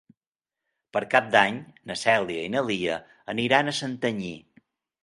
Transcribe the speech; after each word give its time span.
Per 0.97 1.01
Cap 1.11 1.27
d'Any 1.35 1.59
na 1.91 1.99
Cèlia 2.05 2.47
i 2.49 2.53
na 2.57 2.65
Lia 2.73 2.97
aniran 3.37 3.75
a 3.75 3.77
Santanyí. 3.85 4.35